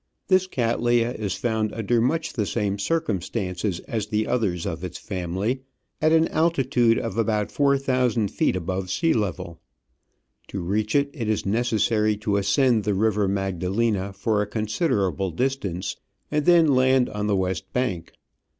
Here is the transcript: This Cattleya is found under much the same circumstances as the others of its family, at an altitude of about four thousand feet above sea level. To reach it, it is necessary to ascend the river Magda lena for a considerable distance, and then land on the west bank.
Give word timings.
This 0.29 0.47
Cattleya 0.47 1.11
is 1.13 1.35
found 1.35 1.71
under 1.73 2.01
much 2.01 2.33
the 2.33 2.47
same 2.47 2.79
circumstances 2.79 3.81
as 3.81 4.07
the 4.07 4.25
others 4.25 4.65
of 4.65 4.83
its 4.83 4.97
family, 4.97 5.61
at 6.01 6.11
an 6.11 6.27
altitude 6.29 6.97
of 6.97 7.19
about 7.19 7.51
four 7.51 7.77
thousand 7.77 8.31
feet 8.31 8.55
above 8.55 8.89
sea 8.89 9.13
level. 9.13 9.61
To 10.47 10.59
reach 10.63 10.95
it, 10.95 11.11
it 11.13 11.29
is 11.29 11.45
necessary 11.45 12.17
to 12.17 12.37
ascend 12.37 12.83
the 12.83 12.95
river 12.95 13.27
Magda 13.27 13.69
lena 13.69 14.11
for 14.11 14.41
a 14.41 14.47
considerable 14.47 15.29
distance, 15.29 15.97
and 16.31 16.45
then 16.47 16.69
land 16.73 17.07
on 17.07 17.27
the 17.27 17.35
west 17.35 17.71
bank. 17.71 18.11